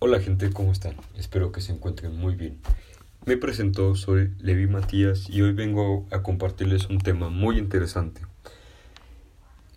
Hola 0.00 0.20
gente, 0.20 0.50
¿cómo 0.52 0.70
están? 0.70 0.94
Espero 1.16 1.50
que 1.50 1.60
se 1.60 1.72
encuentren 1.72 2.16
muy 2.16 2.36
bien. 2.36 2.60
Me 3.26 3.36
presento, 3.36 3.96
soy 3.96 4.30
Levi 4.38 4.68
Matías 4.68 5.28
y 5.28 5.42
hoy 5.42 5.52
vengo 5.52 6.06
a 6.12 6.22
compartirles 6.22 6.88
un 6.88 6.98
tema 6.98 7.30
muy 7.30 7.58
interesante. 7.58 8.20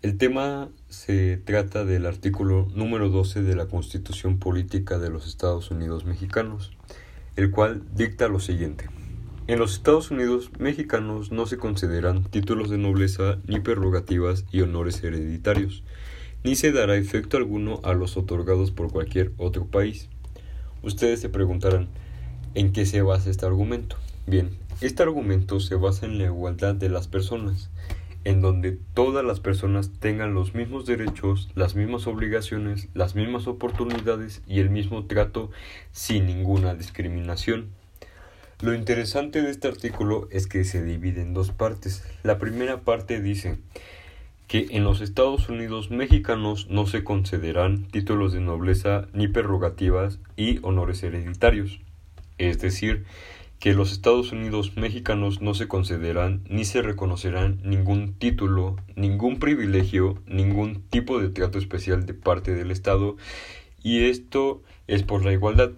El 0.03 0.19
tema 0.19 0.69
se 0.89 1.37
trata 1.37 1.85
del 1.85 2.05
artículo 2.05 2.67
número 2.75 3.09
12 3.09 3.41
de 3.41 3.55
la 3.55 3.65
Constitución 3.65 4.37
Política 4.37 4.99
de 4.99 5.09
los 5.09 5.25
Estados 5.25 5.71
Unidos 5.71 6.05
Mexicanos, 6.05 6.71
el 7.35 7.49
cual 7.49 7.81
dicta 7.95 8.27
lo 8.27 8.39
siguiente. 8.39 8.89
En 9.47 9.57
los 9.57 9.73
Estados 9.73 10.11
Unidos 10.11 10.51
mexicanos 10.59 11.31
no 11.31 11.47
se 11.47 11.57
consideran 11.57 12.25
títulos 12.25 12.69
de 12.69 12.77
nobleza 12.77 13.39
ni 13.47 13.59
prerrogativas 13.59 14.45
y 14.51 14.61
honores 14.61 15.03
hereditarios, 15.03 15.81
ni 16.43 16.55
se 16.55 16.71
dará 16.71 16.95
efecto 16.95 17.37
alguno 17.37 17.79
a 17.83 17.93
los 17.93 18.17
otorgados 18.17 18.71
por 18.71 18.91
cualquier 18.91 19.31
otro 19.37 19.65
país. 19.65 20.09
Ustedes 20.81 21.19
se 21.19 21.29
preguntarán, 21.29 21.87
¿en 22.55 22.73
qué 22.73 22.85
se 22.85 23.01
basa 23.01 23.29
este 23.29 23.45
argumento? 23.45 23.97
Bien, 24.25 24.49
este 24.81 25.03
argumento 25.03 25.59
se 25.59 25.75
basa 25.75 26.05
en 26.05 26.17
la 26.17 26.25
igualdad 26.25 26.73
de 26.73 26.89
las 26.89 27.07
personas, 27.07 27.69
en 28.23 28.41
donde 28.41 28.77
todas 28.93 29.23
las 29.23 29.39
personas 29.39 29.91
tengan 29.99 30.33
los 30.33 30.55
mismos 30.55 30.85
derechos, 30.85 31.49
las 31.53 31.75
mismas 31.75 32.07
obligaciones, 32.07 32.87
las 32.93 33.15
mismas 33.15 33.47
oportunidades 33.47 34.41
y 34.47 34.59
el 34.59 34.69
mismo 34.69 35.05
trato 35.05 35.51
sin 35.91 36.25
ninguna 36.25 36.73
discriminación. 36.73 37.69
Lo 38.61 38.75
interesante 38.75 39.41
de 39.41 39.49
este 39.49 39.67
artículo 39.67 40.27
es 40.31 40.45
que 40.45 40.63
se 40.63 40.83
divide 40.83 41.21
en 41.21 41.33
dos 41.33 41.51
partes. 41.51 42.03
La 42.21 42.37
primera 42.37 42.81
parte 42.81 43.19
dice 43.19 43.57
que 44.51 44.67
en 44.71 44.83
los 44.83 44.99
Estados 44.99 45.47
Unidos 45.47 45.91
mexicanos 45.91 46.67
no 46.69 46.85
se 46.85 47.05
concederán 47.05 47.87
títulos 47.87 48.33
de 48.33 48.41
nobleza 48.41 49.07
ni 49.13 49.29
prerrogativas 49.29 50.19
y 50.35 50.59
honores 50.61 51.01
hereditarios. 51.03 51.79
Es 52.37 52.59
decir, 52.59 53.05
que 53.59 53.73
los 53.73 53.93
Estados 53.93 54.33
Unidos 54.33 54.75
mexicanos 54.75 55.41
no 55.41 55.53
se 55.53 55.69
concederán 55.69 56.41
ni 56.49 56.65
se 56.65 56.81
reconocerán 56.81 57.61
ningún 57.63 58.13
título, 58.15 58.75
ningún 58.97 59.39
privilegio, 59.39 60.21
ningún 60.27 60.81
tipo 60.89 61.21
de 61.21 61.29
trato 61.29 61.57
especial 61.57 62.05
de 62.05 62.13
parte 62.13 62.53
del 62.53 62.71
Estado 62.71 63.15
y 63.81 64.03
esto 64.03 64.63
es 64.85 65.03
por 65.03 65.23
la 65.23 65.31
igualdad 65.31 65.71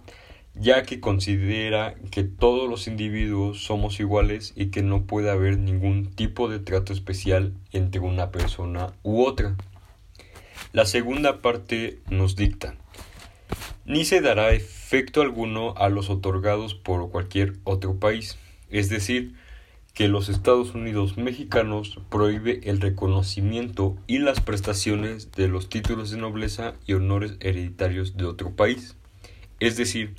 ya 0.55 0.83
que 0.83 0.99
considera 0.99 1.95
que 2.11 2.23
todos 2.23 2.69
los 2.69 2.87
individuos 2.87 3.63
somos 3.63 3.99
iguales 3.99 4.53
y 4.55 4.67
que 4.67 4.83
no 4.83 5.05
puede 5.05 5.29
haber 5.31 5.57
ningún 5.57 6.11
tipo 6.13 6.49
de 6.49 6.59
trato 6.59 6.93
especial 6.93 7.53
entre 7.71 7.99
una 8.01 8.31
persona 8.31 8.93
u 9.03 9.23
otra. 9.23 9.55
La 10.71 10.85
segunda 10.85 11.41
parte 11.41 11.99
nos 12.09 12.35
dicta 12.35 12.75
ni 13.85 14.05
se 14.05 14.21
dará 14.21 14.51
efecto 14.51 15.21
alguno 15.21 15.73
a 15.77 15.89
los 15.89 16.09
otorgados 16.09 16.73
por 16.73 17.09
cualquier 17.11 17.53
otro 17.63 17.99
país, 17.99 18.37
es 18.69 18.89
decir, 18.89 19.33
que 19.93 20.07
los 20.07 20.29
Estados 20.29 20.73
Unidos 20.73 21.17
mexicanos 21.17 21.99
prohíbe 22.09 22.61
el 22.63 22.81
reconocimiento 22.81 23.95
y 24.07 24.19
las 24.19 24.39
prestaciones 24.39 25.31
de 25.33 25.47
los 25.47 25.69
títulos 25.69 26.11
de 26.11 26.17
nobleza 26.17 26.73
y 26.87 26.93
honores 26.93 27.35
hereditarios 27.41 28.17
de 28.17 28.25
otro 28.25 28.55
país. 28.55 28.95
Es 29.59 29.77
decir, 29.77 30.15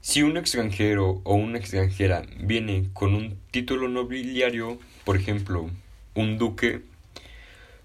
si 0.00 0.22
un 0.22 0.36
extranjero 0.36 1.20
o 1.24 1.34
una 1.34 1.58
extranjera 1.58 2.26
viene 2.38 2.90
con 2.92 3.14
un 3.14 3.38
título 3.50 3.88
nobiliario, 3.88 4.78
por 5.04 5.16
ejemplo, 5.16 5.70
un 6.14 6.38
duque, 6.38 6.82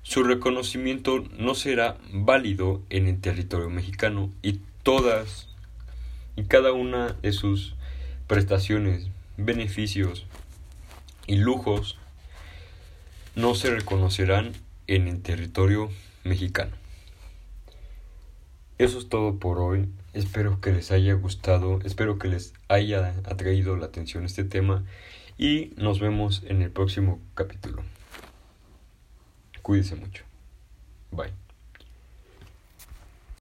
su 0.04 0.23
reconocimiento 0.23 1.23
no 1.38 1.56
será 1.56 1.98
válido 2.12 2.82
en 2.90 3.08
el 3.08 3.22
territorio 3.22 3.70
mexicano 3.70 4.32
y 4.42 4.60
todas 4.84 5.48
y 6.36 6.44
cada 6.44 6.73
una 6.73 7.14
de 7.22 7.32
sus 7.32 7.76
prestaciones, 8.28 9.08
beneficios 9.38 10.26
y 11.28 11.36
lujos 11.36 11.98
no 13.36 13.56
se 13.56 13.70
reconocerán 13.70 14.54
en 14.88 15.08
el 15.08 15.21
territorio 15.21 15.89
mexicano. 16.23 16.76
Eso 18.77 18.98
es 19.00 19.10
todo 19.10 19.38
por 19.38 19.60
hoy. 19.60 19.88
Espero 20.14 20.59
que 20.59 20.71
les 20.71 20.92
haya 20.92 21.14
gustado, 21.14 21.80
espero 21.83 22.17
que 22.17 22.27
les 22.27 22.53
haya 22.67 23.15
atraído 23.25 23.75
la 23.75 23.86
atención 23.86 24.25
este 24.25 24.43
tema 24.43 24.83
y 25.37 25.73
nos 25.77 25.99
vemos 25.99 26.43
en 26.47 26.61
el 26.61 26.71
próximo 26.71 27.20
capítulo. 27.36 27.83
Cuídense 29.61 29.95
mucho. 29.95 30.23
Bye. 31.11 31.48